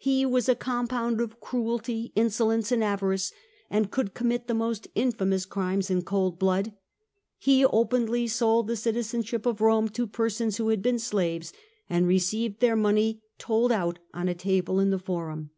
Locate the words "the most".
4.46-4.86